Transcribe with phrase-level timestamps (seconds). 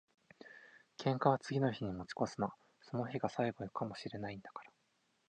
[0.97, 2.51] 喧嘩は次の日に持ち越すな。
[2.81, 4.71] その日が最後かも知れないんだから。